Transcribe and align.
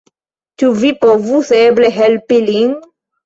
Ĉu 0.61 0.69
vi 0.83 0.89
povus 1.03 1.51
eble 1.59 1.91
helpi 1.99 2.41
lin? 2.49 2.75